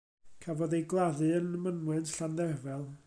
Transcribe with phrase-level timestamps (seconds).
[0.45, 2.85] Cafodd ei gladdu ym mynwent Llandderfel.